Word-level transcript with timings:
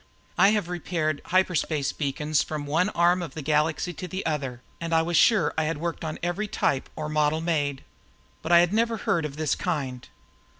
I 0.35 0.49
have 0.49 0.67
repaired 0.67 1.21
hyperspace 1.25 1.91
beacons 1.91 2.41
from 2.41 2.65
one 2.65 2.89
arm 2.89 3.21
of 3.21 3.35
the 3.35 3.43
Galaxy 3.43 3.93
to 3.93 4.07
the 4.07 4.25
other 4.25 4.63
and 4.79 4.91
was 5.05 5.15
sure 5.15 5.53
I 5.59 5.65
had 5.65 5.77
worked 5.77 6.03
on 6.03 6.17
every 6.23 6.47
type 6.47 6.89
or 6.95 7.07
model 7.07 7.39
made. 7.39 7.83
But 8.41 8.51
I 8.51 8.61
had 8.61 8.73
never 8.73 8.97
heard 8.97 9.25
of 9.25 9.35
this 9.37 9.53
kind. 9.53 10.07